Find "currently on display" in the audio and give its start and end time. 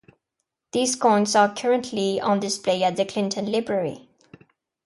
1.53-2.81